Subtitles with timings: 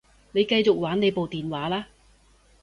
[0.31, 1.87] 你繼續玩你部電話啦